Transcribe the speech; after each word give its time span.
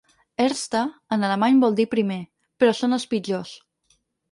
Erste’ 0.45 0.79
en 1.17 1.25
alemany 1.27 1.59
vol 1.65 1.77
dir 1.81 1.87
‘primer’, 1.93 2.19
però 2.63 2.75
són 2.81 2.99
els 3.01 3.09
pitjors. 3.15 3.55